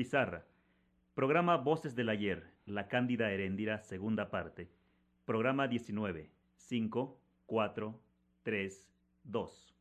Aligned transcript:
Pizarra. 0.00 0.46
Programa 1.12 1.58
Voces 1.58 1.94
del 1.94 2.08
Ayer, 2.08 2.50
La 2.64 2.88
Cándida 2.88 3.30
Heréndira, 3.32 3.82
segunda 3.82 4.30
parte. 4.30 4.70
Programa 5.26 5.68
19. 5.68 6.30
5, 6.56 7.20
4, 7.44 8.00
3, 8.42 8.88
2. 9.24 9.74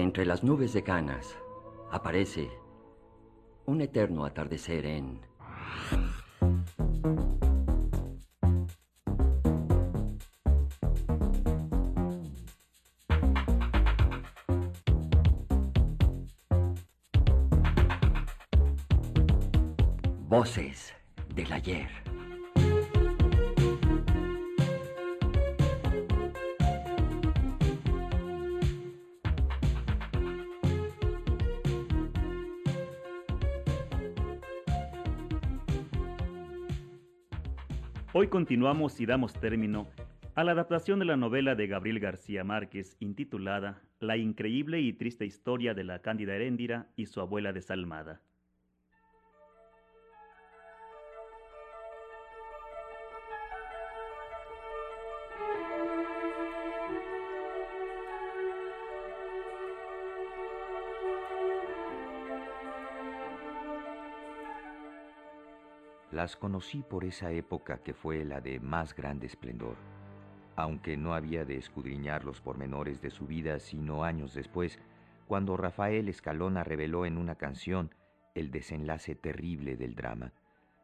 Entre 0.00 0.24
las 0.24 0.42
nubes 0.42 0.72
de 0.72 0.82
canas 0.82 1.36
aparece 1.90 2.48
un 3.66 3.82
eterno 3.82 4.24
atardecer 4.24 4.86
en... 4.86 5.20
Voces 20.30 20.94
del 21.34 21.52
ayer. 21.52 22.09
Continuamos 38.30 39.00
y 39.00 39.06
damos 39.06 39.32
término 39.32 39.88
a 40.36 40.44
la 40.44 40.52
adaptación 40.52 41.00
de 41.00 41.04
la 41.04 41.16
novela 41.16 41.56
de 41.56 41.66
Gabriel 41.66 41.98
García 41.98 42.44
Márquez 42.44 42.96
intitulada 43.00 43.82
La 43.98 44.16
increíble 44.16 44.80
y 44.80 44.92
triste 44.92 45.26
historia 45.26 45.74
de 45.74 45.82
la 45.82 46.00
Cándida 46.00 46.36
Heréndira 46.36 46.86
y 46.94 47.06
su 47.06 47.20
abuela 47.20 47.52
desalmada. 47.52 48.20
Las 66.20 66.36
conocí 66.36 66.82
por 66.82 67.06
esa 67.06 67.32
época 67.32 67.78
que 67.78 67.94
fue 67.94 68.26
la 68.26 68.42
de 68.42 68.60
más 68.60 68.94
grande 68.94 69.26
esplendor, 69.26 69.76
aunque 70.54 70.98
no 70.98 71.14
había 71.14 71.46
de 71.46 71.56
escudriñar 71.56 72.26
los 72.26 72.42
pormenores 72.42 73.00
de 73.00 73.08
su 73.08 73.26
vida 73.26 73.58
sino 73.58 74.04
años 74.04 74.34
después, 74.34 74.78
cuando 75.26 75.56
Rafael 75.56 76.10
Escalona 76.10 76.62
reveló 76.62 77.06
en 77.06 77.16
una 77.16 77.36
canción 77.36 77.94
el 78.34 78.50
desenlace 78.50 79.14
terrible 79.14 79.78
del 79.78 79.94
drama, 79.94 80.34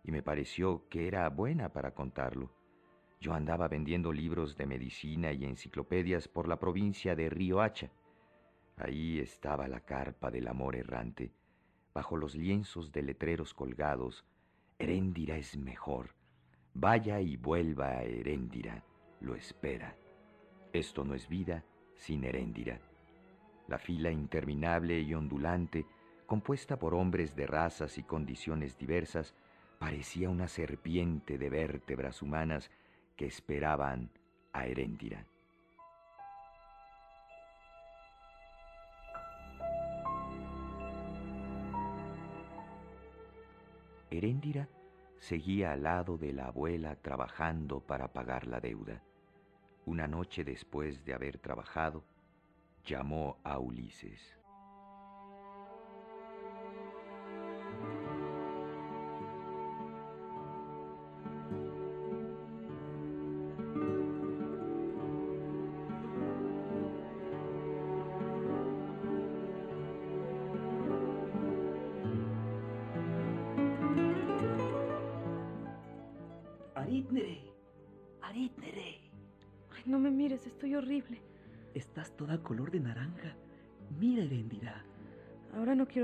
y 0.02 0.10
me 0.10 0.22
pareció 0.22 0.88
que 0.88 1.06
era 1.06 1.28
buena 1.28 1.68
para 1.68 1.90
contarlo. 1.90 2.50
Yo 3.20 3.34
andaba 3.34 3.68
vendiendo 3.68 4.14
libros 4.14 4.56
de 4.56 4.64
medicina 4.64 5.32
y 5.32 5.44
enciclopedias 5.44 6.28
por 6.28 6.48
la 6.48 6.58
provincia 6.58 7.14
de 7.14 7.28
Río 7.28 7.60
Hacha. 7.60 7.90
Ahí 8.78 9.18
estaba 9.18 9.68
la 9.68 9.80
carpa 9.80 10.30
del 10.30 10.48
amor 10.48 10.76
errante, 10.76 11.30
bajo 11.92 12.16
los 12.16 12.34
lienzos 12.34 12.90
de 12.90 13.02
letreros 13.02 13.52
colgados, 13.52 14.24
Heréndira 14.78 15.36
es 15.36 15.56
mejor. 15.56 16.10
Vaya 16.74 17.20
y 17.20 17.36
vuelva 17.36 17.88
a 17.88 18.02
Heréndira, 18.02 18.84
lo 19.20 19.34
espera. 19.34 19.96
Esto 20.72 21.02
no 21.04 21.14
es 21.14 21.28
vida 21.28 21.64
sin 21.94 22.24
Heréndira. 22.24 22.78
La 23.68 23.78
fila 23.78 24.10
interminable 24.10 25.00
y 25.00 25.14
ondulante, 25.14 25.86
compuesta 26.26 26.78
por 26.78 26.94
hombres 26.94 27.34
de 27.34 27.46
razas 27.46 27.96
y 27.96 28.02
condiciones 28.02 28.76
diversas, 28.76 29.34
parecía 29.78 30.28
una 30.28 30.46
serpiente 30.46 31.38
de 31.38 31.48
vértebras 31.48 32.20
humanas 32.20 32.70
que 33.16 33.26
esperaban 33.26 34.10
a 34.52 34.66
Heréndira. 34.66 35.24
Heréndira 44.16 44.68
seguía 45.18 45.72
al 45.72 45.82
lado 45.82 46.16
de 46.16 46.32
la 46.32 46.46
abuela 46.46 46.96
trabajando 46.96 47.80
para 47.80 48.12
pagar 48.12 48.46
la 48.46 48.60
deuda. 48.60 49.02
Una 49.84 50.08
noche 50.08 50.44
después 50.44 51.04
de 51.04 51.14
haber 51.14 51.38
trabajado, 51.38 52.04
llamó 52.84 53.38
a 53.44 53.58
Ulises. 53.58 54.35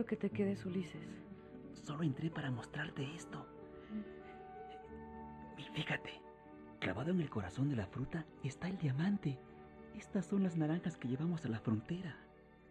Quiero 0.03 0.07
que 0.07 0.29
te 0.29 0.31
quedes, 0.31 0.67
Ulises. 0.67 1.07
solo 1.75 2.03
entré 2.03 2.29
para 2.31 2.51
mostrarte 2.51 3.05
esto. 3.15 3.47
Y 5.57 5.63
fíjate, 5.75 6.21
clavado 6.81 7.11
en 7.11 7.21
el 7.21 7.31
corazón 7.31 7.69
de 7.69 7.77
la 7.77 7.87
fruta 7.87 8.25
está 8.43 8.69
el 8.69 8.79
diamante. 8.79 9.39
Estas 9.97 10.27
son 10.27 10.43
las 10.43 10.57
naranjas 10.57 10.97
que 10.97 11.09
llevamos 11.09 11.45
a 11.45 11.49
la 11.49 11.61
frontera. 11.61 12.17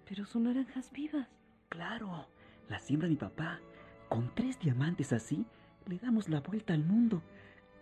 Pero 0.08 0.26
son 0.26 0.44
naranjas 0.44 0.92
vivas. 0.92 1.30
Claro, 1.70 2.28
la 2.68 2.80
siembra 2.80 3.08
mi 3.08 3.16
papá. 3.16 3.60
Con 4.10 4.34
tres 4.36 4.60
diamantes 4.60 5.14
así, 5.14 5.46
le 5.88 6.00
damos 6.00 6.28
la 6.28 6.42
vuelta 6.42 6.74
al 6.74 6.84
mundo. 6.84 7.22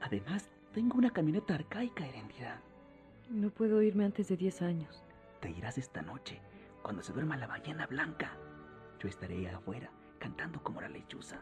Además, 0.02 0.52
tengo 0.74 0.98
una 0.98 1.10
camioneta 1.10 1.56
arcaica, 1.56 2.06
Erendira. 2.06 2.62
No 3.30 3.50
puedo 3.50 3.82
irme 3.82 4.06
antes 4.06 4.28
de 4.28 4.38
10 4.38 4.62
años. 4.62 5.04
Te 5.40 5.50
irás 5.50 5.78
esta 5.80 6.04
noche, 6.04 6.40
cuando 6.84 7.02
se 7.02 7.14
duerma 7.14 7.38
la 7.38 7.48
ballena 7.48 7.88
blanca. 7.88 8.38
Yo 9.00 9.08
estaré 9.08 9.48
afuera, 9.48 9.90
cantando 10.18 10.62
como 10.62 10.82
la 10.82 10.90
lechuza. 10.90 11.40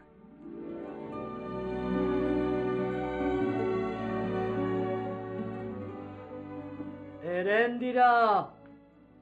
Heréndira, 7.23 8.49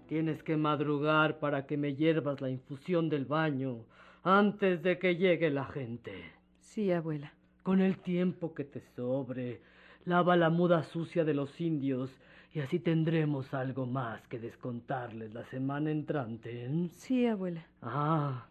tienes 0.07 0.43
que 0.43 0.57
madrugar 0.57 1.39
para 1.39 1.65
que 1.65 1.77
me 1.77 1.95
hiervas 1.95 2.41
la 2.41 2.49
infusión 2.49 3.09
del 3.09 3.25
baño 3.25 3.85
antes 4.23 4.83
de 4.83 4.99
que 4.99 5.15
llegue 5.15 5.49
la 5.49 5.65
gente. 5.65 6.33
Sí, 6.59 6.91
abuela. 6.91 7.33
Con 7.63 7.79
el 7.79 7.97
tiempo 7.99 8.53
que 8.53 8.65
te 8.65 8.81
sobre, 8.95 9.61
lava 10.05 10.35
la 10.35 10.49
muda 10.49 10.83
sucia 10.83 11.23
de 11.23 11.33
los 11.33 11.59
indios 11.59 12.11
y 12.53 12.61
así 12.61 12.79
tendremos 12.79 13.53
algo 13.53 13.85
más 13.85 14.25
que 14.27 14.39
descontarles 14.39 15.33
la 15.33 15.43
semana 15.45 15.91
entrante. 15.91 16.65
¿eh? 16.65 16.89
Sí, 16.91 17.27
abuela. 17.27 17.65
Ah, 17.81 18.45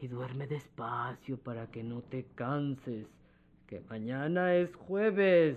y 0.00 0.08
duerme 0.08 0.46
despacio 0.46 1.38
para 1.38 1.68
que 1.68 1.84
no 1.84 2.02
te 2.02 2.24
canses, 2.34 3.06
que 3.68 3.80
mañana 3.88 4.54
es 4.54 4.74
jueves, 4.74 5.56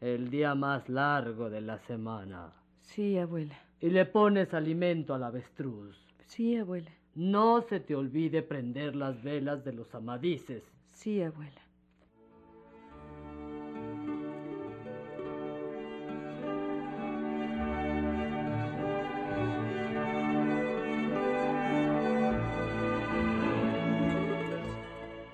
el 0.00 0.30
día 0.30 0.54
más 0.54 0.88
largo 0.88 1.48
de 1.48 1.60
la 1.60 1.78
semana. 1.86 2.52
Sí, 2.82 3.16
abuela. 3.16 3.56
Y 3.80 3.90
le 3.90 4.04
pones 4.04 4.52
alimento 4.52 5.14
al 5.14 5.22
avestruz. 5.22 5.96
Sí, 6.26 6.56
abuela. 6.56 6.90
No 7.14 7.62
se 7.62 7.80
te 7.80 7.94
olvide 7.94 8.42
prender 8.42 8.94
las 8.94 9.22
velas 9.22 9.64
de 9.64 9.72
los 9.72 9.94
amadices. 9.94 10.62
Sí, 10.92 11.22
abuela. 11.22 11.61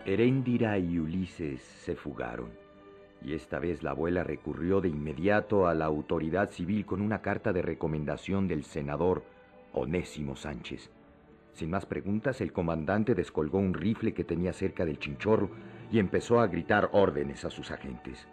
Heréndira 0.09 0.79
y 0.79 0.99
Ulises 0.99 1.61
se 1.61 1.95
fugaron, 1.95 2.49
y 3.21 3.35
esta 3.35 3.59
vez 3.59 3.83
la 3.83 3.91
abuela 3.91 4.25
recurrió 4.25 4.81
de 4.81 4.89
inmediato 4.89 5.69
a 5.69 5.75
la 5.75 5.85
autoridad 5.85 6.49
civil 6.49 6.87
con 6.87 7.03
una 7.03 7.21
carta 7.21 7.53
de 7.53 7.61
recomendación 7.61 8.49
del 8.49 8.65
senador 8.65 9.23
Onésimo 9.75 10.35
Sánchez. 10.35 10.91
Sin 11.53 11.69
más 11.69 11.85
preguntas, 11.85 12.41
el 12.41 12.55
comandante 12.55 13.15
descolgó 13.15 13.59
un 13.59 13.75
rifle 13.75 14.15
que 14.15 14.25
tenía 14.25 14.55
cerca 14.55 14.87
del 14.87 14.99
chinchorro 14.99 15.51
y 15.93 15.99
empezó 15.99 16.41
a 16.41 16.47
gritar 16.47 16.89
órdenes 16.95 17.45
a 17.45 17.51
sus 17.51 17.71
agentes. 17.71 18.27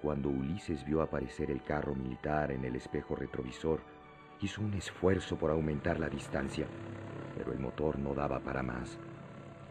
Cuando 0.00 0.30
Ulises 0.30 0.86
vio 0.86 1.02
aparecer 1.02 1.50
el 1.50 1.62
carro 1.64 1.94
militar 1.94 2.50
en 2.50 2.64
el 2.64 2.76
espejo 2.76 3.14
retrovisor, 3.14 3.80
hizo 4.40 4.62
un 4.62 4.72
esfuerzo 4.72 5.36
por 5.36 5.50
aumentar 5.50 6.00
la 6.00 6.08
distancia, 6.08 6.66
pero 7.36 7.52
el 7.52 7.58
motor 7.58 7.98
no 7.98 8.14
daba 8.14 8.40
para 8.40 8.62
más. 8.62 8.98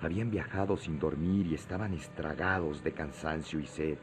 Habían 0.05 0.29
viajado 0.29 0.77
sin 0.77 0.99
dormir 0.99 1.47
y 1.47 1.55
estaban 1.55 1.95
estragados 1.95 2.83
de 2.83 2.91
cansancio 2.91 3.59
y 3.59 3.65
sed. 3.65 3.97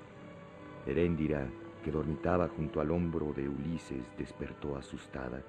Heréndira, 0.84 1.46
que 1.84 1.92
dormitaba 1.92 2.48
junto 2.48 2.80
al 2.80 2.90
hombro 2.90 3.32
de 3.32 3.48
Ulises, 3.48 4.04
despertó 4.18 4.76
asustada. 4.76 5.40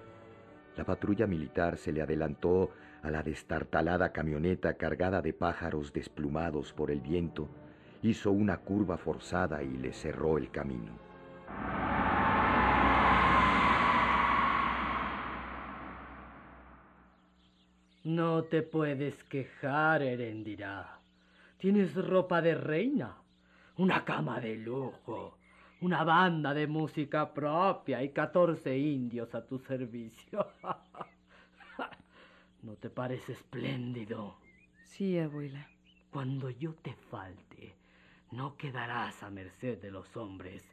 La 0.77 0.83
patrulla 0.83 1.25
militar 1.25 1.77
se 1.77 1.91
le 1.91 2.03
adelantó 2.03 2.69
a 3.01 3.09
la 3.09 3.23
destartalada 3.23 4.11
camioneta 4.11 4.75
cargada 4.75 5.23
de 5.23 5.33
pájaros 5.33 5.91
desplumados 5.91 6.71
por 6.71 6.91
el 6.91 7.01
viento, 7.01 7.49
hizo 8.03 8.31
una 8.31 8.57
curva 8.57 8.97
forzada 8.97 9.63
y 9.63 9.75
le 9.75 9.91
cerró 9.91 10.37
el 10.37 10.51
camino. 10.51 11.12
No 18.15 18.43
te 18.43 18.61
puedes 18.61 19.23
quejar, 19.23 20.03
Herendira. 20.03 20.99
Tienes 21.57 21.95
ropa 21.95 22.43
de 22.43 22.53
reina, 22.53 23.17
una 23.77 24.05
cama 24.05 24.39
de 24.39 24.55
lujo, 24.55 25.39
una 25.81 26.03
banda 26.03 26.53
de 26.53 26.67
música 26.67 27.33
propia 27.33 28.03
y 28.03 28.09
catorce 28.09 28.77
indios 28.77 29.33
a 29.33 29.47
tu 29.47 29.57
servicio. 29.57 30.45
¿No 32.61 32.75
te 32.75 32.91
parece 32.91 33.31
espléndido? 33.31 34.35
Sí, 34.83 35.17
abuela. 35.17 35.67
Cuando 36.11 36.51
yo 36.51 36.75
te 36.75 36.93
falte, 36.93 37.75
no 38.29 38.57
quedarás 38.57 39.23
a 39.23 39.31
merced 39.31 39.81
de 39.81 39.89
los 39.89 40.15
hombres, 40.15 40.63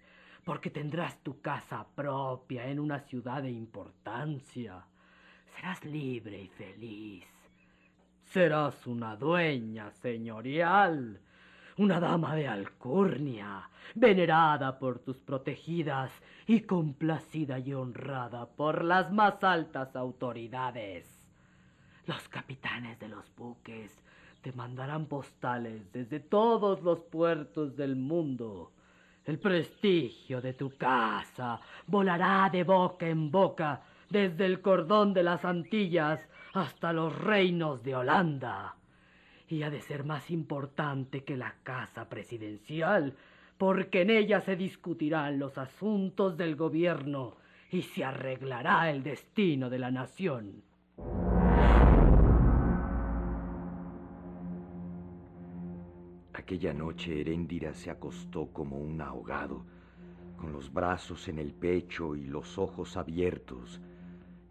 porque 0.44 0.68
tendrás 0.68 1.22
tu 1.22 1.40
casa 1.40 1.86
propia 1.94 2.66
en 2.66 2.80
una 2.80 3.00
ciudad 3.00 3.42
de 3.42 3.50
importancia. 3.50 4.84
Serás 5.54 5.84
libre 5.84 6.42
y 6.42 6.48
feliz. 6.48 7.26
Serás 8.24 8.86
una 8.86 9.16
dueña 9.16 9.90
señorial, 9.90 11.20
una 11.76 11.98
dama 11.98 12.34
de 12.34 12.46
alcurnia, 12.46 13.68
venerada 13.94 14.78
por 14.78 15.00
tus 15.00 15.18
protegidas 15.18 16.12
y 16.46 16.60
complacida 16.60 17.58
y 17.58 17.74
honrada 17.74 18.46
por 18.46 18.84
las 18.84 19.10
más 19.12 19.42
altas 19.42 19.96
autoridades. 19.96 21.26
Los 22.06 22.28
capitanes 22.28 22.98
de 22.98 23.08
los 23.08 23.34
buques 23.36 23.92
te 24.42 24.52
mandarán 24.52 25.06
postales 25.06 25.92
desde 25.92 26.20
todos 26.20 26.82
los 26.82 27.00
puertos 27.00 27.76
del 27.76 27.96
mundo. 27.96 28.72
El 29.24 29.38
prestigio 29.38 30.40
de 30.40 30.54
tu 30.54 30.76
casa 30.76 31.60
volará 31.86 32.48
de 32.50 32.64
boca 32.64 33.06
en 33.06 33.30
boca 33.30 33.82
desde 34.10 34.44
el 34.44 34.60
cordón 34.60 35.14
de 35.14 35.22
las 35.22 35.44
Antillas 35.44 36.20
hasta 36.52 36.92
los 36.92 37.16
reinos 37.16 37.82
de 37.82 37.94
Holanda. 37.94 38.76
Y 39.48 39.62
ha 39.62 39.70
de 39.70 39.80
ser 39.80 40.04
más 40.04 40.30
importante 40.30 41.24
que 41.24 41.36
la 41.36 41.54
casa 41.62 42.08
presidencial, 42.08 43.16
porque 43.56 44.02
en 44.02 44.10
ella 44.10 44.40
se 44.40 44.56
discutirán 44.56 45.38
los 45.38 45.58
asuntos 45.58 46.36
del 46.36 46.56
gobierno 46.56 47.36
y 47.70 47.82
se 47.82 48.04
arreglará 48.04 48.90
el 48.90 49.02
destino 49.02 49.70
de 49.70 49.78
la 49.78 49.90
nación. 49.90 50.62
Aquella 56.32 56.72
noche 56.72 57.20
Heréndira 57.20 57.74
se 57.74 57.90
acostó 57.90 58.46
como 58.52 58.78
un 58.78 59.00
ahogado, 59.00 59.64
con 60.36 60.52
los 60.52 60.72
brazos 60.72 61.28
en 61.28 61.38
el 61.38 61.52
pecho 61.52 62.16
y 62.16 62.24
los 62.24 62.58
ojos 62.58 62.96
abiertos. 62.96 63.80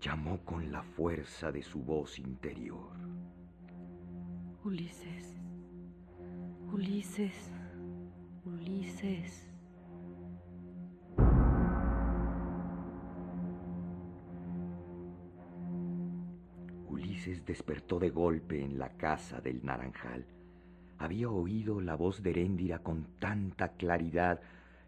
Llamó 0.01 0.39
con 0.45 0.71
la 0.71 0.81
fuerza 0.81 1.51
de 1.51 1.61
su 1.61 1.81
voz 1.81 2.19
interior. 2.19 2.93
Ulises. 4.63 5.37
Ulises. 6.71 7.51
Ulises. 8.45 9.51
Ulises 16.87 17.45
despertó 17.45 17.99
de 17.99 18.09
golpe 18.09 18.63
en 18.63 18.79
la 18.79 18.95
casa 18.95 19.41
del 19.41 19.65
naranjal. 19.65 20.25
Había 20.97 21.29
oído 21.29 21.81
la 21.81 21.95
voz 21.95 22.23
de 22.23 22.29
Heréndira 22.29 22.79
con 22.79 23.05
tanta 23.19 23.73
claridad 23.73 24.39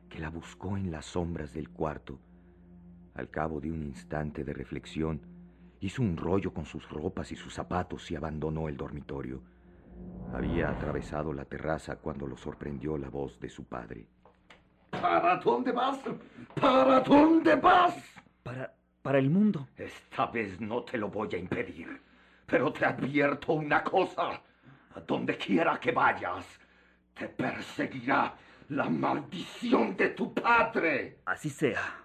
que 0.08 0.20
la 0.20 0.30
buscó 0.30 0.78
en 0.78 0.90
las 0.90 1.06
sombras 1.06 1.54
del 1.54 1.70
cuarto. 1.70 2.18
Al 3.16 3.30
cabo 3.30 3.60
de 3.60 3.72
un 3.72 3.84
instante 3.84 4.44
de 4.44 4.54
reflexión, 4.54 5.22
hizo 5.80 6.02
un 6.02 6.16
rollo 6.16 6.54
con 6.54 6.66
sus 6.66 6.90
ropas 6.90 7.32
y 7.32 7.36
sus 7.36 7.54
zapatos 7.54 8.10
y 8.12 8.16
abandonó 8.16 8.70
el 8.70 8.78
dormitorio. 8.78 9.42
Había 10.34 10.70
atravesado 10.70 11.34
la 11.34 11.46
terraza 11.46 11.98
cuando 11.98 12.26
lo 12.26 12.38
sorprendió 12.38 12.98
la 12.98 13.10
voz 13.10 13.40
de 13.40 13.50
su 13.50 13.66
padre. 13.66 14.08
¿Para 14.90 15.38
dónde 15.38 15.72
vas? 15.72 16.00
¿Para 16.60 17.00
dónde 17.02 17.56
vas? 17.56 17.96
Para, 18.44 18.74
para 19.02 19.20
el 19.20 19.30
mundo. 19.30 19.68
Esta 19.76 20.28
vez 20.28 20.60
no 20.62 20.84
te 20.84 20.98
lo 20.98 21.10
voy 21.10 21.30
a 21.34 21.38
impedir. 21.38 22.02
Pero 22.46 22.72
te 22.72 22.86
advierto 22.86 23.54
una 23.54 23.84
cosa. 23.84 24.42
A 24.94 25.00
donde 25.02 25.38
quiera 25.38 25.80
que 25.80 25.92
vayas, 25.92 26.46
te 27.14 27.28
perseguirá 27.28 28.36
la 28.70 28.90
maldición 28.90 29.96
de 29.96 30.10
tu 30.10 30.34
padre. 30.34 31.20
Así 31.26 31.50
sea. 31.50 32.02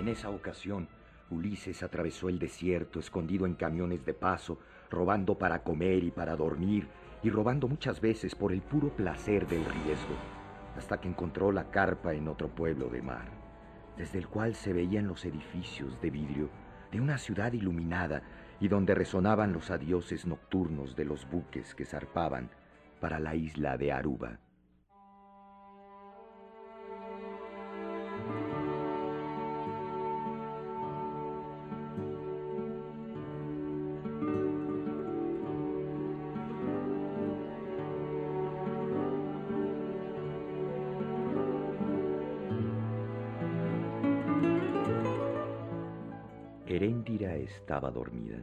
En 0.00 0.08
esa 0.08 0.30
ocasión, 0.30 0.88
Ulises 1.30 1.82
atravesó 1.82 2.30
el 2.30 2.38
desierto 2.38 2.98
escondido 2.98 3.44
en 3.44 3.54
camiones 3.54 4.04
de 4.06 4.14
paso, 4.14 4.58
robando 4.90 5.36
para 5.36 5.62
comer 5.62 6.02
y 6.02 6.10
para 6.10 6.36
dormir, 6.36 6.88
y 7.22 7.28
robando 7.28 7.68
muchas 7.68 8.00
veces 8.00 8.34
por 8.34 8.50
el 8.50 8.62
puro 8.62 8.88
placer 8.88 9.46
del 9.46 9.64
riesgo, 9.64 10.16
hasta 10.76 11.00
que 11.00 11.08
encontró 11.08 11.52
la 11.52 11.70
carpa 11.70 12.14
en 12.14 12.28
otro 12.28 12.48
pueblo 12.48 12.88
de 12.88 13.02
mar, 13.02 13.28
desde 13.98 14.18
el 14.18 14.26
cual 14.26 14.54
se 14.54 14.72
veían 14.72 15.06
los 15.06 15.24
edificios 15.26 16.00
de 16.00 16.10
vidrio 16.10 16.48
de 16.92 17.00
una 17.00 17.18
ciudad 17.18 17.52
iluminada 17.52 18.22
y 18.60 18.68
donde 18.68 18.94
resonaban 18.94 19.52
los 19.52 19.70
adioses 19.70 20.26
nocturnos 20.26 20.96
de 20.96 21.04
los 21.04 21.28
buques 21.30 21.74
que 21.74 21.84
zarpaban 21.84 22.50
para 23.00 23.18
la 23.18 23.34
isla 23.34 23.76
de 23.78 23.92
Aruba. 23.92 24.38
Estaba 47.70 47.92
dormida, 47.92 48.42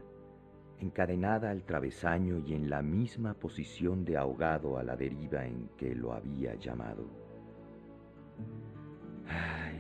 encadenada 0.80 1.50
al 1.50 1.64
travesaño 1.64 2.38
y 2.46 2.54
en 2.54 2.70
la 2.70 2.82
misma 2.82 3.34
posición 3.34 4.06
de 4.06 4.16
ahogado 4.16 4.78
a 4.78 4.84
la 4.84 4.96
deriva 4.96 5.46
en 5.46 5.68
que 5.76 5.94
lo 5.94 6.14
había 6.14 6.56
llamado. 6.56 7.10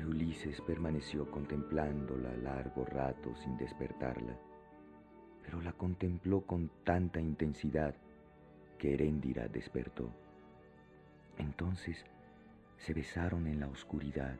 Ulises 0.05 0.59
permaneció 0.59 1.31
contemplándola 1.31 2.35
largo 2.43 2.83
rato 2.83 3.33
sin 3.35 3.55
despertarla, 3.55 4.37
pero 5.45 5.61
la 5.61 5.71
contempló 5.71 6.41
con 6.41 6.69
tanta 6.83 7.21
intensidad 7.21 7.95
que 8.77 8.95
Heréndira 8.95 9.47
despertó. 9.47 10.11
Entonces 11.37 12.05
se 12.75 12.93
besaron 12.93 13.47
en 13.47 13.61
la 13.61 13.69
oscuridad, 13.69 14.35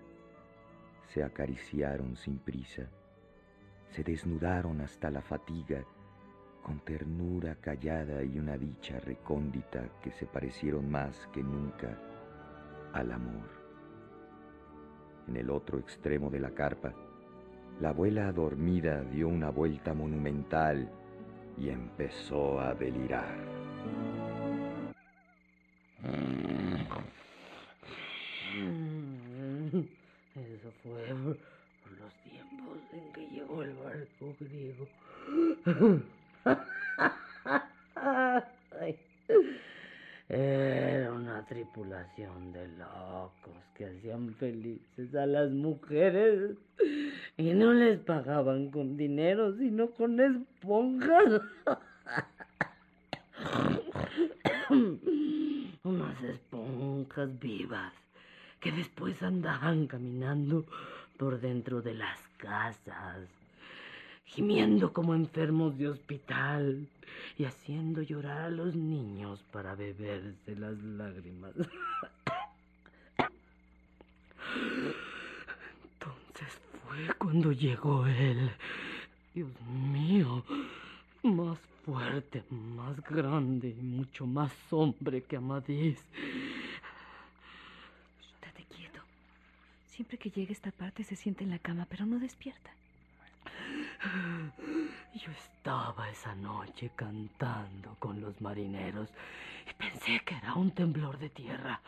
se 1.13 1.23
acariciaron 1.23 2.17
sin 2.17 2.39
prisa 2.39 2.89
se 3.91 4.03
desnudaron 4.03 4.81
hasta 4.81 5.09
la 5.09 5.21
fatiga, 5.21 5.83
con 6.61 6.79
ternura 6.81 7.55
callada 7.55 8.23
y 8.23 8.37
una 8.37 8.57
dicha 8.57 8.99
recóndita 8.99 9.87
que 10.01 10.11
se 10.11 10.25
parecieron 10.25 10.89
más 10.89 11.27
que 11.33 11.41
nunca 11.41 11.97
al 12.93 13.11
amor. 13.11 13.49
En 15.27 15.37
el 15.37 15.49
otro 15.49 15.79
extremo 15.79 16.29
de 16.29 16.39
la 16.39 16.51
carpa, 16.51 16.93
la 17.79 17.89
abuela 17.89 18.31
dormida 18.31 19.03
dio 19.03 19.27
una 19.27 19.49
vuelta 19.49 19.93
monumental 19.93 20.89
y 21.57 21.69
empezó 21.69 22.59
a 22.59 22.73
delirar. 22.73 23.35
Eso 30.35 30.71
fue 30.83 31.37
los 32.07 32.13
tiempos 32.23 32.77
en 32.93 33.11
que 33.11 33.27
llegó 33.27 33.63
el 33.63 33.73
barco 33.73 34.35
griego. 34.39 34.87
Era 40.29 41.11
una 41.11 41.45
tripulación 41.45 42.53
de 42.53 42.67
locos 42.69 43.57
que 43.75 43.87
hacían 43.87 44.33
felices 44.35 45.15
a 45.15 45.25
las 45.25 45.51
mujeres 45.51 46.57
y 47.37 47.53
no 47.53 47.73
les 47.73 47.99
pagaban 47.99 48.71
con 48.71 48.95
dinero, 48.95 49.57
sino 49.57 49.89
con 49.91 50.19
esponjas. 50.19 51.41
Unas 55.83 56.23
esponjas 56.23 57.39
vivas 57.39 57.93
que 58.59 58.71
después 58.71 59.21
andaban 59.21 59.87
caminando 59.87 60.65
por 61.17 61.39
dentro 61.39 61.81
de 61.81 61.95
las 61.95 62.19
casas, 62.37 63.27
gimiendo 64.25 64.93
como 64.93 65.15
enfermos 65.15 65.77
de 65.77 65.89
hospital 65.89 66.87
y 67.37 67.45
haciendo 67.45 68.01
llorar 68.01 68.41
a 68.45 68.49
los 68.49 68.75
niños 68.75 69.43
para 69.51 69.75
beberse 69.75 70.55
las 70.55 70.77
lágrimas. 70.77 71.53
Entonces 75.83 76.61
fue 76.85 77.15
cuando 77.17 77.51
llegó 77.51 78.05
él. 78.05 78.51
Dios 79.33 79.51
mío, 79.91 80.43
más 81.23 81.59
fuerte, 81.85 82.43
más 82.49 82.99
grande 83.09 83.69
y 83.69 83.81
mucho 83.81 84.25
más 84.25 84.51
hombre 84.71 85.21
que 85.23 85.37
Amadís. 85.37 85.99
Siempre 89.97 90.19
que 90.19 90.29
llegue 90.29 90.51
a 90.51 90.53
esta 90.53 90.69
parte 90.69 91.03
se 91.03 91.15
siente 91.15 91.43
en 91.43 91.49
la 91.49 91.57
cama, 91.57 91.87
pero 91.89 92.05
no 92.05 92.19
despierta. 92.19 92.69
Yo 95.15 95.31
estaba 95.31 96.07
esa 96.11 96.35
noche 96.35 96.91
cantando 96.95 97.95
con 97.97 98.21
los 98.21 98.39
marineros 98.39 99.09
y 99.67 99.73
pensé 99.73 100.21
que 100.23 100.35
era 100.35 100.53
un 100.53 100.69
temblor 100.69 101.17
de 101.17 101.31
tierra. 101.31 101.81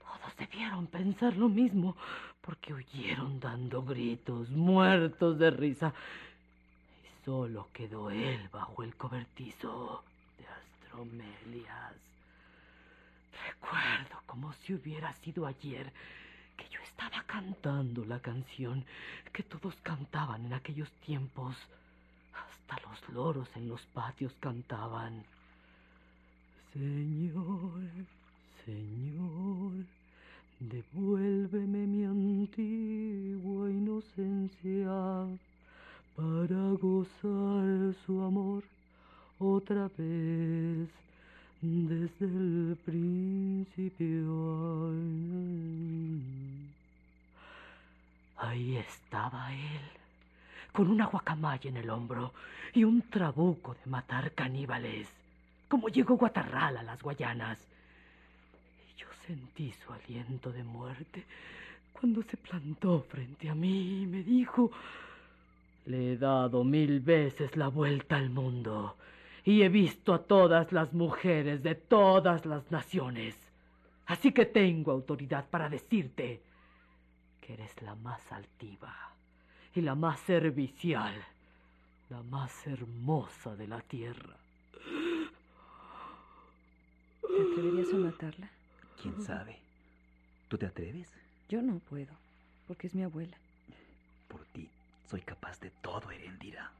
Todos 0.00 0.36
debieron 0.36 0.86
pensar 0.86 1.34
lo 1.38 1.48
mismo, 1.48 1.96
porque 2.42 2.74
huyeron 2.74 3.40
dando 3.40 3.82
gritos, 3.82 4.50
muertos 4.50 5.38
de 5.38 5.50
risa. 5.50 5.94
Y 7.04 7.24
solo 7.24 7.70
quedó 7.72 8.10
él 8.10 8.50
bajo 8.52 8.82
el 8.82 8.94
cobertizo 8.96 10.04
de 10.36 10.46
Astromelias. 10.46 11.94
Recuerdo 13.46 14.20
como 14.26 14.52
si 14.52 14.74
hubiera 14.74 15.10
sido 15.14 15.46
ayer 15.46 15.90
que 16.56 16.68
yo 16.68 16.80
estaba 16.82 17.22
cantando 17.26 18.04
la 18.04 18.20
canción 18.20 18.84
que 19.32 19.42
todos 19.42 19.74
cantaban 19.82 20.46
en 20.46 20.52
aquellos 20.52 20.90
tiempos. 21.06 21.56
Hasta 22.32 22.88
los 22.88 23.08
loros 23.10 23.48
en 23.56 23.68
los 23.68 23.82
patios 23.86 24.32
cantaban. 24.40 25.24
Señor, 26.72 27.80
Señor, 28.64 29.72
devuélveme 30.58 31.86
mi 31.86 32.04
antigua 32.04 33.70
inocencia 33.70 35.26
para 36.16 36.70
gozar 36.80 37.94
su 38.06 38.22
amor 38.22 38.64
otra 39.38 39.90
vez 39.96 40.88
desde 41.64 42.26
el 42.26 42.76
principio. 42.84 44.12
Ahí 48.36 48.76
estaba 48.76 49.52
él, 49.52 49.80
con 50.72 50.88
una 50.88 51.06
guacamaya 51.06 51.70
en 51.70 51.78
el 51.78 51.88
hombro 51.88 52.32
y 52.74 52.84
un 52.84 53.02
trabuco 53.02 53.74
de 53.74 53.90
matar 53.90 54.32
caníbales, 54.32 55.08
como 55.68 55.88
llegó 55.88 56.16
Guatarral 56.16 56.76
a 56.76 56.82
las 56.82 57.02
Guayanas. 57.02 57.58
Y 58.90 59.00
yo 59.00 59.06
sentí 59.26 59.72
su 59.72 59.92
aliento 59.92 60.52
de 60.52 60.64
muerte 60.64 61.24
cuando 61.92 62.22
se 62.24 62.36
plantó 62.36 63.06
frente 63.08 63.48
a 63.48 63.54
mí 63.54 64.02
y 64.02 64.06
me 64.06 64.22
dijo, 64.22 64.70
le 65.86 66.12
he 66.12 66.16
dado 66.18 66.62
mil 66.62 67.00
veces 67.00 67.56
la 67.56 67.68
vuelta 67.68 68.16
al 68.16 68.28
mundo 68.28 68.96
y 69.44 69.62
he 69.62 69.68
visto 69.68 70.14
a 70.14 70.22
todas 70.22 70.72
las 70.72 70.92
mujeres 70.94 71.62
de 71.62 71.74
todas 71.74 72.46
las 72.46 72.70
naciones. 72.70 73.36
Así 74.06 74.32
que 74.32 74.46
tengo 74.46 74.92
autoridad 74.92 75.46
para 75.48 75.68
decirte 75.68 76.40
que 77.40 77.52
eres 77.52 77.80
la 77.82 77.94
más 77.94 78.20
altiva 78.32 78.94
y 79.74 79.82
la 79.82 79.94
más 79.94 80.20
servicial, 80.20 81.14
la 82.08 82.22
más 82.22 82.66
hermosa 82.66 83.54
de 83.56 83.68
la 83.68 83.80
tierra. 83.82 84.34
¿Te 87.20 87.42
atreverías 87.42 87.92
a 87.92 87.96
matarla? 87.96 88.50
¿Quién 89.00 89.20
sabe? 89.22 89.58
¿Tú 90.48 90.56
te 90.56 90.66
atreves? 90.66 91.08
Yo 91.48 91.60
no 91.60 91.78
puedo, 91.80 92.12
porque 92.66 92.86
es 92.86 92.94
mi 92.94 93.02
abuela. 93.02 93.36
Por 94.28 94.44
ti 94.46 94.68
soy 95.10 95.20
capaz 95.20 95.60
de 95.60 95.70
todo, 95.82 96.10
Herendira. 96.10 96.70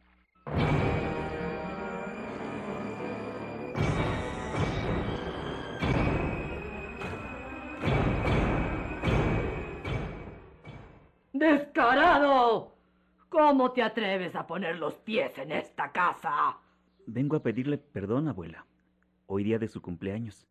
¡Descarado! 11.34 12.72
¿Cómo 13.28 13.72
te 13.72 13.82
atreves 13.82 14.36
a 14.36 14.46
poner 14.46 14.78
los 14.78 14.94
pies 15.00 15.36
en 15.36 15.50
esta 15.50 15.90
casa? 15.90 16.56
Vengo 17.06 17.34
a 17.36 17.42
pedirle 17.42 17.76
perdón, 17.76 18.28
abuela. 18.28 18.64
Hoy 19.26 19.42
día 19.42 19.58
de 19.58 19.66
su 19.66 19.82
cumpleaños. 19.82 20.46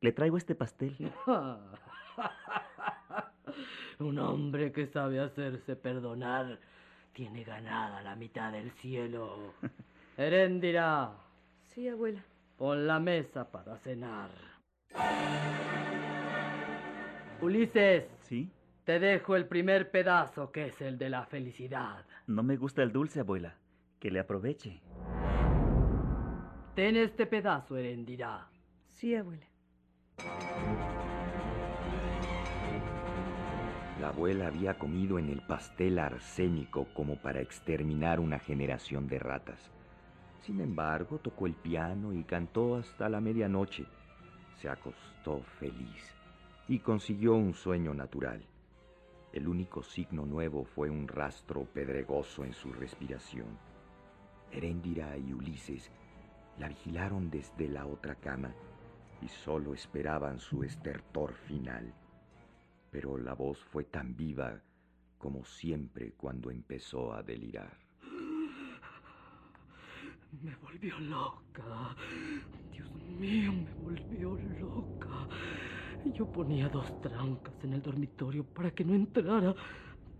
Le 0.00 0.12
traigo 0.12 0.36
este 0.36 0.54
pastel. 0.54 0.96
Un 3.98 4.18
hombre 4.20 4.70
que 4.70 4.86
sabe 4.86 5.18
hacerse 5.18 5.74
perdonar 5.74 6.60
tiene 7.12 7.42
ganada 7.42 8.00
la 8.02 8.14
mitad 8.14 8.52
del 8.52 8.70
cielo. 8.70 9.54
Heréndira, 10.16 11.10
Sí, 11.66 11.88
abuela. 11.88 12.22
pon 12.58 12.86
la 12.86 13.00
mesa 13.00 13.50
para 13.50 13.76
cenar. 13.78 14.30
Ulises, 17.40 18.08
¿Sí? 18.20 18.48
Te 18.84 18.98
dejo 18.98 19.36
el 19.36 19.46
primer 19.46 19.90
pedazo 19.90 20.50
que 20.50 20.66
es 20.66 20.80
el 20.80 20.98
de 20.98 21.08
la 21.08 21.24
felicidad. 21.24 22.04
No 22.26 22.42
me 22.42 22.56
gusta 22.56 22.82
el 22.82 22.92
dulce, 22.92 23.20
abuela. 23.20 23.56
Que 24.00 24.10
le 24.10 24.18
aproveche. 24.18 24.80
Ten 26.74 26.96
este 26.96 27.26
pedazo, 27.26 27.76
Heréndira. 27.76 28.48
Sí, 28.88 29.14
abuela. 29.14 29.46
La 34.00 34.08
abuela 34.08 34.48
había 34.48 34.74
comido 34.74 35.20
en 35.20 35.28
el 35.28 35.42
pastel 35.42 36.00
arsénico 36.00 36.88
como 36.92 37.16
para 37.22 37.40
exterminar 37.40 38.18
una 38.18 38.40
generación 38.40 39.06
de 39.06 39.20
ratas. 39.20 39.70
Sin 40.40 40.60
embargo, 40.60 41.18
tocó 41.18 41.46
el 41.46 41.54
piano 41.54 42.12
y 42.12 42.24
cantó 42.24 42.74
hasta 42.74 43.08
la 43.08 43.20
medianoche. 43.20 43.84
Se 44.56 44.68
acostó 44.68 45.40
feliz 45.60 46.16
y 46.66 46.80
consiguió 46.80 47.34
un 47.34 47.54
sueño 47.54 47.94
natural. 47.94 48.44
El 49.32 49.48
único 49.48 49.82
signo 49.82 50.26
nuevo 50.26 50.64
fue 50.64 50.90
un 50.90 51.08
rastro 51.08 51.64
pedregoso 51.64 52.44
en 52.44 52.52
su 52.52 52.70
respiración. 52.70 53.58
Heréndira 54.50 55.16
y 55.16 55.32
Ulises 55.32 55.90
la 56.58 56.68
vigilaron 56.68 57.30
desde 57.30 57.66
la 57.68 57.86
otra 57.86 58.14
cama 58.14 58.54
y 59.22 59.28
solo 59.28 59.72
esperaban 59.72 60.38
su 60.38 60.62
estertor 60.62 61.32
final. 61.32 61.94
Pero 62.90 63.16
la 63.16 63.32
voz 63.32 63.58
fue 63.64 63.84
tan 63.84 64.14
viva 64.14 64.60
como 65.16 65.44
siempre 65.44 66.12
cuando 66.12 66.50
empezó 66.50 67.14
a 67.14 67.22
delirar. 67.22 67.78
Me 70.42 70.54
volvió 70.56 70.98
loca. 70.98 71.96
Dios 72.70 72.92
mío, 73.18 73.52
me 73.52 73.74
volvió 73.76 74.36
loca. 74.58 75.28
Yo 76.04 76.26
ponía 76.26 76.68
dos 76.68 77.00
trancas 77.00 77.54
en 77.62 77.74
el 77.74 77.82
dormitorio 77.82 78.44
para 78.44 78.72
que 78.72 78.84
no 78.84 78.94
entrara. 78.94 79.54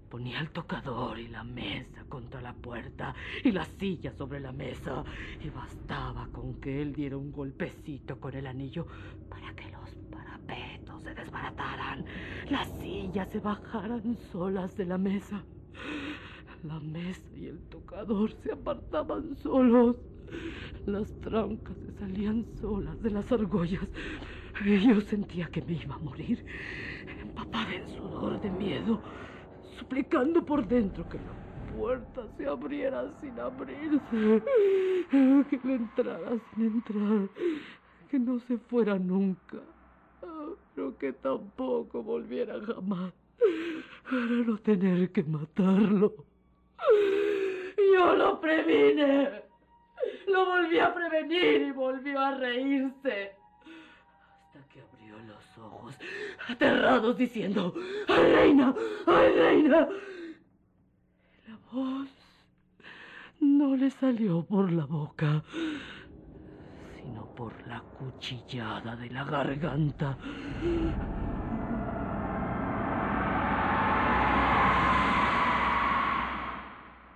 Ponía 0.08 0.40
el 0.40 0.50
tocador 0.50 1.18
y 1.18 1.28
la 1.28 1.42
mesa 1.42 2.04
contra 2.08 2.40
la 2.40 2.52
puerta 2.52 3.14
y 3.42 3.50
la 3.50 3.64
silla 3.64 4.12
sobre 4.12 4.38
la 4.40 4.52
mesa. 4.52 5.04
Y 5.42 5.48
bastaba 5.50 6.28
con 6.30 6.60
que 6.60 6.80
él 6.82 6.92
diera 6.92 7.16
un 7.16 7.32
golpecito 7.32 8.20
con 8.20 8.34
el 8.34 8.46
anillo 8.46 8.86
para 9.28 9.54
que 9.54 9.70
los 9.70 9.90
parapetos 10.10 11.02
se 11.02 11.14
desbarataran. 11.14 12.04
las 12.48 12.68
sillas 12.80 13.28
se 13.30 13.40
bajaran 13.40 14.16
solas 14.30 14.76
de 14.76 14.86
la 14.86 14.98
mesa. 14.98 15.42
La 16.62 16.78
mesa 16.78 17.28
y 17.34 17.46
el 17.46 17.58
tocador 17.68 18.32
se 18.42 18.52
apartaban 18.52 19.34
solos. 19.36 19.96
Las 20.86 21.12
trancas 21.20 21.76
se 21.78 21.92
salían 21.92 22.46
solas 22.60 23.00
de 23.02 23.10
las 23.10 23.30
argollas. 23.32 23.88
Yo 24.64 25.00
sentía 25.02 25.46
que 25.46 25.60
me 25.62 25.72
iba 25.72 25.94
a 25.94 25.98
morir, 25.98 26.44
empapada 27.20 27.74
en 27.74 27.88
sudor 27.88 28.40
de 28.40 28.50
miedo, 28.50 29.02
suplicando 29.78 30.44
por 30.44 30.66
dentro 30.66 31.08
que 31.08 31.18
la 31.18 31.74
puerta 31.74 32.26
se 32.36 32.46
abriera 32.46 33.12
sin 33.20 33.38
abrirse, 33.40 34.42
que 35.10 35.60
le 35.64 35.74
entrara 35.74 36.38
sin 36.54 36.64
entrar, 36.66 37.28
que 38.08 38.18
no 38.20 38.38
se 38.40 38.56
fuera 38.58 38.98
nunca, 38.98 39.58
pero 40.74 40.96
que 40.96 41.12
tampoco 41.12 42.02
volviera 42.02 42.60
jamás, 42.64 43.12
para 44.04 44.20
no 44.20 44.58
tener 44.58 45.10
que 45.10 45.24
matarlo. 45.24 46.14
Yo 47.94 48.14
lo 48.14 48.40
previne. 48.40 49.42
Lo 50.28 50.46
volví 50.46 50.78
a 50.78 50.94
prevenir 50.94 51.62
y 51.62 51.72
volvió 51.72 52.20
a 52.20 52.36
reírse. 52.36 53.41
Ojos, 55.58 55.94
aterrados, 56.48 57.16
diciendo, 57.16 57.74
¡Ay, 58.08 58.32
reina! 58.32 58.74
¡Ay, 59.06 59.32
reina! 59.32 59.88
La 61.48 61.58
voz 61.72 62.08
no 63.40 63.76
le 63.76 63.90
salió 63.90 64.44
por 64.44 64.70
la 64.72 64.86
boca, 64.86 65.42
sino 66.96 67.34
por 67.34 67.66
la 67.66 67.80
cuchillada 67.80 68.96
de 68.96 69.10
la 69.10 69.24
garganta. 69.24 70.16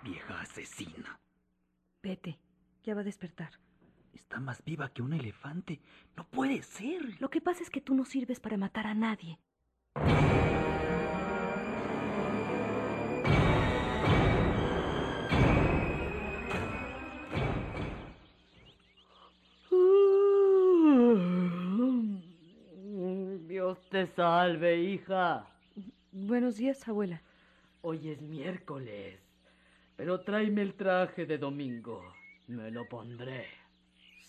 Vieja 0.02 0.40
asesina. 0.40 1.19
Vete, 2.02 2.38
ya 2.85 2.95
va 2.95 3.00
a 3.00 3.05
despertar. 3.05 3.50
Está 4.17 4.41
más 4.41 4.65
viva 4.65 4.89
que 4.89 5.03
un 5.03 5.13
elefante. 5.13 5.79
No 6.17 6.25
puede 6.25 6.63
ser. 6.63 7.21
Lo 7.21 7.29
que 7.29 7.43
pasa 7.43 7.63
es 7.63 7.69
que 7.69 7.83
tú 7.83 7.95
no 7.95 8.07
sirves 8.07 8.41
para 8.41 8.57
matar 8.57 8.87
a 8.87 8.95
nadie. 8.95 9.39
Dios 23.47 23.79
te 23.91 24.07
salve, 24.07 24.79
hija. 24.79 25.47
Buenos 26.11 26.57
días, 26.57 26.89
abuela. 26.89 27.21
Hoy 27.83 28.09
es 28.09 28.23
miércoles, 28.23 29.21
pero 29.95 30.23
tráeme 30.23 30.63
el 30.63 30.73
traje 30.73 31.27
de 31.27 31.37
domingo. 31.37 32.03
Me 32.47 32.71
lo 32.71 32.89
pondré. 32.89 33.66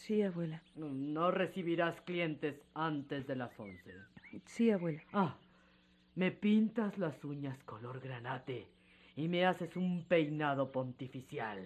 Sí, 0.07 0.21
abuela. 0.21 0.63
No 0.77 1.31
recibirás 1.31 1.99
clientes 1.99 2.55
antes 2.73 3.27
de 3.27 3.35
las 3.35 3.59
once. 3.59 3.93
Sí, 4.45 4.71
abuela. 4.71 5.03
Ah, 5.11 5.35
me 6.15 6.31
pintas 6.31 6.97
las 6.97 7.21
uñas 7.25 7.61
color 7.65 7.99
granate 7.99 8.69
y 9.17 9.27
me 9.27 9.45
haces 9.45 9.75
un 9.75 10.05
peinado 10.05 10.71
pontificial. 10.71 11.59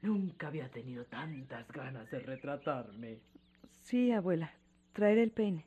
Nunca 0.00 0.48
había 0.48 0.68
tenido 0.72 1.04
tantas 1.04 1.68
ganas 1.68 2.10
de 2.10 2.18
retratarme. 2.18 3.20
Sí, 3.82 4.10
abuela. 4.10 4.52
Traeré 4.92 5.22
el 5.22 5.30
peine. 5.30 5.64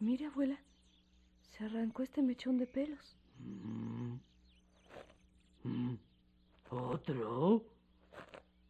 Mire, 0.00 0.26
abuela. 0.26 0.58
Se 1.50 1.66
arrancó 1.66 2.02
este 2.02 2.20
mechón 2.20 2.58
de 2.58 2.66
pelos. 2.66 3.16
Mm. 3.38 4.16
Mm. 5.64 5.94
¿Otro? 6.70 7.64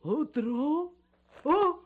¿Otro? 0.03 0.93
¡Oh! 1.45 1.85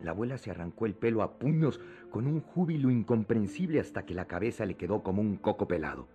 La 0.00 0.12
abuela 0.12 0.38
se 0.38 0.50
arrancó 0.50 0.86
el 0.86 0.94
pelo 0.94 1.22
a 1.22 1.38
puños 1.38 1.80
con 2.10 2.26
un 2.26 2.40
júbilo 2.40 2.90
incomprensible 2.90 3.80
hasta 3.80 4.06
que 4.06 4.14
la 4.14 4.26
cabeza 4.26 4.64
le 4.64 4.74
quedó 4.74 5.02
como 5.02 5.20
un 5.20 5.36
coco 5.36 5.68
pelado. 5.68 6.08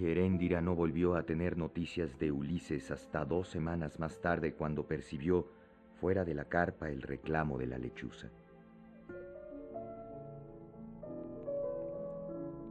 Heréndira 0.00 0.60
no 0.60 0.74
volvió 0.74 1.14
a 1.14 1.22
tener 1.22 1.56
noticias 1.56 2.18
de 2.18 2.32
Ulises 2.32 2.90
hasta 2.90 3.24
dos 3.24 3.48
semanas 3.48 4.00
más 4.00 4.20
tarde 4.20 4.54
cuando 4.54 4.86
percibió 4.86 5.46
fuera 6.02 6.24
de 6.24 6.34
la 6.34 6.46
carpa 6.46 6.90
el 6.90 7.00
reclamo 7.00 7.56
de 7.56 7.66
la 7.68 7.78
lechuza. 7.78 8.28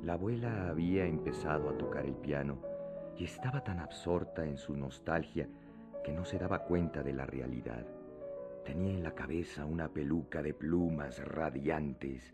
La 0.04 0.14
abuela 0.16 0.68
había 0.68 1.06
empezado 1.06 1.70
a 1.70 1.78
tocar 1.78 2.06
el 2.06 2.16
piano 2.16 2.60
y 3.18 3.24
estaba 3.24 3.64
tan 3.64 3.80
absorta 3.80 4.44
en 4.44 4.58
su 4.58 4.76
nostalgia 4.76 5.48
que 6.04 6.12
no 6.12 6.26
se 6.26 6.40
daba 6.40 6.66
cuenta 6.66 7.04
de 7.04 7.14
la 7.14 7.26
realidad. 7.26 7.86
Tenía 8.66 8.92
en 8.92 9.02
la 9.02 9.16
cabeza 9.16 9.64
una 9.64 9.88
peluca 9.88 10.44
de 10.44 10.54
plumas 10.54 11.26
radiantes. 11.26 12.34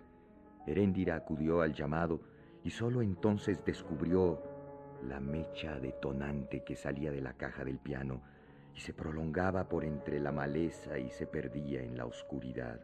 Heréndira 0.65 1.15
acudió 1.17 1.62
al 1.62 1.75
llamado 1.75 2.21
y 2.63 2.71
solo 2.71 3.03
entonces 3.03 3.63
descubrió 3.63 4.41
la 5.07 5.19
mecha 5.19 5.79
detonante 5.79 6.63
que 6.63 6.75
salía 6.75 7.12
de 7.12 7.21
la 7.21 7.33
caja 7.33 7.63
del 7.63 7.77
piano 7.77 8.23
y 8.77 8.79
se 8.79 8.93
prolongaba 8.93 9.67
por 9.67 9.83
entre 9.83 10.19
la 10.19 10.31
maleza 10.31 10.99
y 10.99 11.09
se 11.09 11.25
perdía 11.25 11.81
en 11.81 11.97
la 11.97 12.05
oscuridad. 12.05 12.79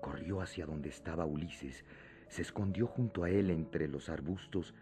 Corrió 0.00 0.40
hacia 0.40 0.64
donde 0.64 0.88
estaba 0.88 1.26
Ulises, 1.26 1.84
se 2.28 2.40
escondió 2.40 2.86
junto 2.86 3.24
a 3.24 3.28
él 3.28 3.50
entre 3.50 3.88
los 3.88 4.08
arbustos 4.08 4.74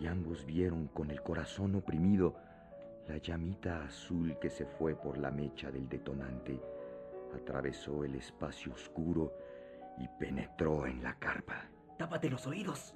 y 0.00 0.06
ambos 0.06 0.46
vieron 0.46 0.88
con 0.88 1.10
el 1.10 1.22
corazón 1.22 1.74
oprimido 1.74 2.34
la 3.08 3.18
llamita 3.18 3.84
azul 3.84 4.38
que 4.40 4.48
se 4.48 4.64
fue 4.64 4.94
por 4.94 5.18
la 5.18 5.30
mecha 5.30 5.70
del 5.70 5.86
detonante, 5.86 6.60
atravesó 7.34 8.04
el 8.04 8.14
espacio 8.14 8.72
oscuro 8.72 9.34
y 9.98 10.08
penetró 10.18 10.86
en 10.86 11.02
la 11.02 11.18
carpa. 11.18 11.68
Tápate 11.98 12.30
los 12.30 12.46
oídos. 12.46 12.94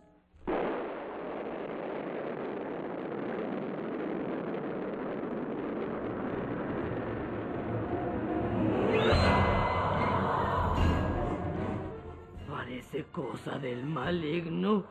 Cosa 13.12 13.58
del 13.58 13.84
maligno. 13.84 14.84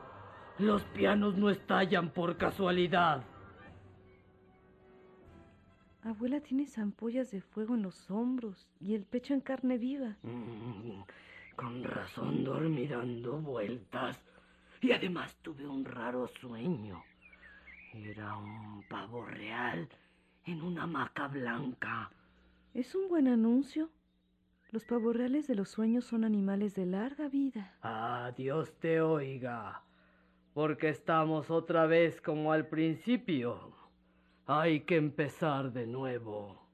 Los 0.59 0.83
pianos 0.83 1.35
no 1.37 1.49
estallan 1.49 2.11
por 2.11 2.37
casualidad. 2.37 3.23
Abuela 6.03 6.39
tiene 6.39 6.67
ampollas 6.77 7.31
de 7.31 7.41
fuego 7.41 7.75
en 7.75 7.83
los 7.83 8.09
hombros 8.09 8.67
y 8.79 8.95
el 8.95 9.03
pecho 9.03 9.33
en 9.33 9.41
carne 9.41 9.77
viva. 9.77 10.17
Mm, 10.23 11.01
con 11.55 11.83
razón 11.83 12.43
dormí 12.43 12.87
dando 12.87 13.39
vueltas. 13.39 14.19
Y 14.81 14.91
además 14.93 15.35
tuve 15.43 15.67
un 15.67 15.85
raro 15.85 16.27
sueño. 16.27 17.03
Era 17.93 18.35
un 18.37 18.83
pavo 18.89 19.25
real 19.25 19.87
en 20.45 20.61
una 20.63 20.83
hamaca 20.83 21.27
blanca. 21.27 22.09
Es 22.73 22.95
un 22.95 23.07
buen 23.07 23.27
anuncio. 23.27 23.89
Los 24.71 24.85
pavos 24.85 25.13
reales 25.13 25.47
de 25.47 25.55
los 25.55 25.67
sueños 25.67 26.05
son 26.05 26.23
animales 26.23 26.75
de 26.75 26.85
larga 26.85 27.27
vida. 27.27 27.73
Ah, 27.81 28.31
Dios 28.37 28.71
te 28.79 29.01
oiga. 29.01 29.83
Porque 30.53 30.87
estamos 30.87 31.51
otra 31.51 31.87
vez 31.87 32.21
como 32.21 32.53
al 32.53 32.67
principio. 32.67 33.73
Hay 34.45 34.79
que 34.85 34.95
empezar 34.95 35.73
de 35.73 35.87
nuevo. 35.87 36.69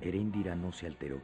Heréndira 0.00 0.54
no 0.54 0.72
se 0.72 0.86
alteró. 0.86 1.20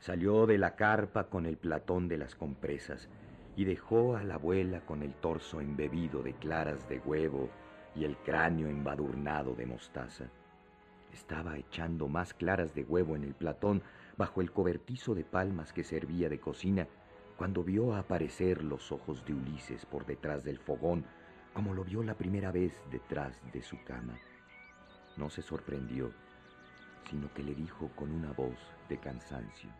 Salió 0.00 0.46
de 0.46 0.58
la 0.58 0.74
carpa 0.74 1.28
con 1.28 1.46
el 1.46 1.58
platón 1.58 2.08
de 2.08 2.18
las 2.18 2.34
compresas 2.34 3.08
y 3.54 3.66
dejó 3.66 4.16
a 4.16 4.24
la 4.24 4.34
abuela 4.34 4.80
con 4.80 5.04
el 5.04 5.14
torso 5.14 5.60
embebido 5.60 6.24
de 6.24 6.34
claras 6.34 6.88
de 6.88 6.98
huevo 6.98 7.48
y 7.94 8.02
el 8.04 8.16
cráneo 8.16 8.66
embadurnado 8.66 9.54
de 9.54 9.66
mostaza. 9.66 10.28
Estaba 11.12 11.56
echando 11.56 12.08
más 12.08 12.34
claras 12.34 12.74
de 12.74 12.84
huevo 12.84 13.16
en 13.16 13.24
el 13.24 13.34
platón 13.34 13.82
bajo 14.16 14.40
el 14.40 14.52
cobertizo 14.52 15.14
de 15.14 15.24
palmas 15.24 15.72
que 15.72 15.84
servía 15.84 16.28
de 16.28 16.40
cocina 16.40 16.86
cuando 17.36 17.64
vio 17.64 17.94
aparecer 17.94 18.62
los 18.62 18.92
ojos 18.92 19.24
de 19.24 19.32
Ulises 19.32 19.86
por 19.86 20.04
detrás 20.04 20.44
del 20.44 20.58
fogón, 20.58 21.06
como 21.54 21.72
lo 21.72 21.84
vio 21.84 22.02
la 22.02 22.14
primera 22.14 22.52
vez 22.52 22.74
detrás 22.90 23.40
de 23.52 23.62
su 23.62 23.82
cama. 23.84 24.18
No 25.16 25.30
se 25.30 25.40
sorprendió, 25.40 26.12
sino 27.08 27.32
que 27.32 27.42
le 27.42 27.54
dijo 27.54 27.88
con 27.96 28.10
una 28.10 28.32
voz 28.32 28.58
de 28.90 28.98
cansancio. 28.98 29.70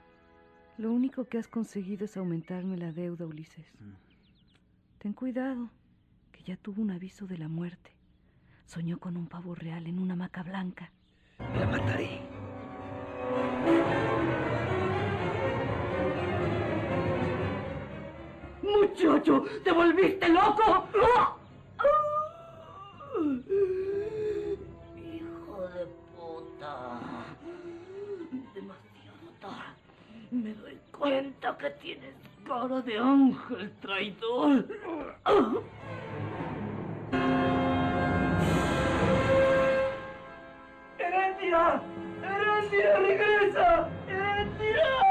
Lo 0.79 0.91
único 0.91 1.27
que 1.27 1.37
has 1.37 1.49
conseguido 1.49 2.07
es 2.07 2.17
aumentarme 2.17 2.79
la 2.79 2.93
deuda, 2.93 3.27
Ulises. 3.27 3.67
Mm. 3.79 3.93
Ten 4.99 5.13
cuidado, 5.13 5.69
que 6.33 6.43
ya 6.43 6.57
tuvo 6.57 6.81
un 6.81 6.91
aviso 6.91 7.27
de 7.27 7.37
la 7.37 7.49
muerte. 7.49 7.93
Soñó 8.65 8.99
con 8.99 9.19
un 9.19 9.27
pavo 9.27 9.55
real 9.55 9.87
en 9.87 9.99
una 9.99 10.15
hamaca 10.15 10.43
blanca. 10.43 10.93
La 11.59 11.67
mataré. 11.67 12.21
Muchacho, 18.63 19.45
¿te 19.65 19.73
volviste 19.73 20.29
loco? 20.29 20.89
Hijo 24.97 25.69
de 25.69 25.87
puta. 26.17 27.01
Demasiado 28.55 29.29
tarde. 29.41 29.75
Me 30.31 30.55
doy 30.55 30.79
cuenta 30.97 31.57
que 31.59 31.71
tienes 31.71 32.15
cara 32.47 32.81
de 32.83 32.99
ángel 32.99 33.73
traidor. 33.81 34.67
¡Herendia! 41.41 41.81
¡Herendia, 42.23 42.99
regresa! 42.99 43.89
¡Herendia! 44.07 45.10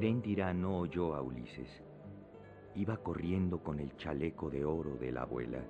Heréndira 0.00 0.54
no 0.54 0.78
oyó 0.78 1.14
a 1.14 1.20
Ulises. 1.20 1.82
Iba 2.74 2.96
corriendo 2.96 3.62
con 3.62 3.80
el 3.80 3.94
chaleco 3.98 4.48
de 4.48 4.64
oro 4.64 4.96
de 4.96 5.12
la 5.12 5.24
abuela, 5.24 5.62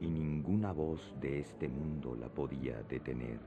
y 0.00 0.10
ninguna 0.10 0.72
voz 0.72 1.14
de 1.20 1.38
este 1.38 1.68
mundo 1.68 2.16
la 2.16 2.28
podía 2.28 2.82
detener. 2.82 3.38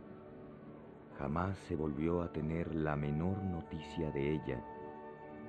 Jamás 1.18 1.58
se 1.68 1.76
volvió 1.76 2.22
a 2.22 2.32
tener 2.32 2.74
la 2.74 2.96
menor 2.96 3.44
noticia 3.44 4.10
de 4.12 4.36
ella, 4.36 4.64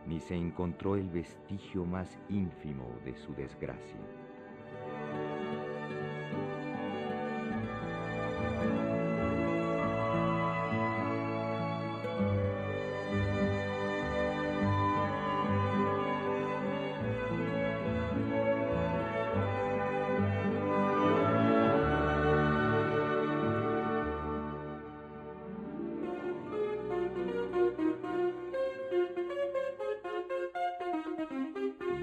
ni 0.04 0.18
se 0.18 0.34
encontró 0.34 0.96
el 0.96 1.08
vestigio 1.10 1.84
más 1.84 2.18
ínfimo 2.28 2.88
de 3.04 3.14
su 3.14 3.32
desgracia. 3.34 4.00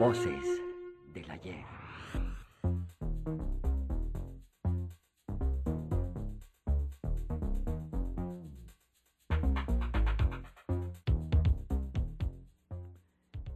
Voces 0.01 0.63
del 1.13 1.29
ayer. 1.29 1.63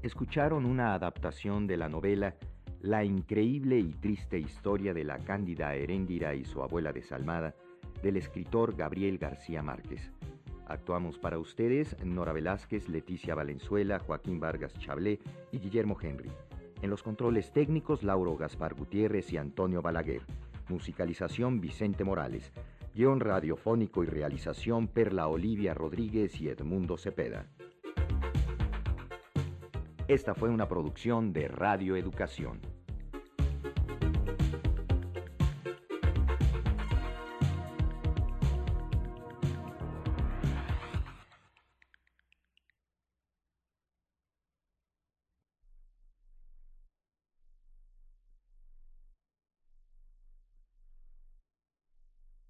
Escucharon 0.04 0.68
una 0.68 0.94
adaptación 0.94 1.66
de 1.66 1.78
la 1.78 1.90
novela 1.90 2.36
La 2.80 3.04
increíble 3.04 3.80
y 3.80 3.94
triste 3.94 4.38
historia 4.38 4.94
de 4.94 5.04
la 5.04 5.18
cándida 5.18 5.74
Heréndira 5.74 6.36
y 6.36 6.46
su 6.46 6.62
abuela 6.62 6.94
desalmada 6.94 7.56
del 8.04 8.18
escritor 8.18 8.76
Gabriel 8.76 9.18
García 9.18 9.64
Márquez. 9.64 10.12
Actuamos 10.68 11.20
para 11.20 11.38
ustedes 11.38 11.96
Nora 12.04 12.34
Velázquez, 12.34 12.90
Leticia 12.90 13.36
Valenzuela, 13.36 14.00
Joaquín 14.00 14.40
Vargas 14.40 14.74
Chablé 14.80 15.20
y 15.52 15.60
Guillermo 15.60 15.98
Henry. 16.02 16.32
En 16.82 16.90
los 16.90 17.04
controles 17.04 17.52
técnicos, 17.52 18.04
Lauro 18.04 18.36
Gaspar 18.36 18.74
Gutiérrez 18.74 19.32
y 19.32 19.38
Antonio 19.38 19.82
Balaguer. 19.82 20.22
Musicalización, 20.68 21.62
Vicente 21.62 22.04
Morales. 22.04 22.52
Guión 22.96 23.20
radiofónico 23.20 24.04
y 24.04 24.08
realización, 24.08 24.88
Perla 24.88 25.28
Olivia 25.28 25.74
Rodríguez 25.74 26.40
y 26.42 26.50
Edmundo 26.50 26.98
Cepeda. 26.98 27.46
Esta 30.08 30.36
fue 30.36 30.50
una 30.50 30.68
producción 30.68 31.34
de 31.34 31.48
Radio 31.48 31.96
Educación. 31.96 32.60